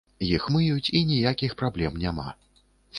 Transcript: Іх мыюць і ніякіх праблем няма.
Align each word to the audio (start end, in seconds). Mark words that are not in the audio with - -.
Іх 0.37 0.47
мыюць 0.55 0.91
і 1.01 1.03
ніякіх 1.11 1.57
праблем 1.63 2.03
няма. 2.09 2.29